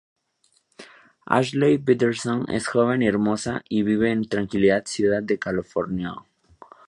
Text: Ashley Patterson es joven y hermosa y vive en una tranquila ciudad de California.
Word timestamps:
Ashley 1.29 1.77
Patterson 1.77 2.49
es 2.49 2.65
joven 2.67 3.03
y 3.03 3.07
hermosa 3.07 3.61
y 3.69 3.83
vive 3.83 4.09
en 4.11 4.21
una 4.21 4.29
tranquila 4.29 4.81
ciudad 4.83 5.21
de 5.21 5.37
California. 5.37 6.11